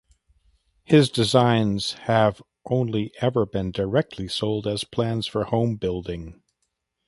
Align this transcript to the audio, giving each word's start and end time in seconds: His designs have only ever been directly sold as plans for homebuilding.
His 0.83 1.11
designs 1.11 1.91
have 2.07 2.41
only 2.65 3.13
ever 3.21 3.45
been 3.45 3.69
directly 3.71 4.27
sold 4.27 4.65
as 4.65 4.83
plans 4.83 5.27
for 5.27 5.43
homebuilding. 5.43 6.41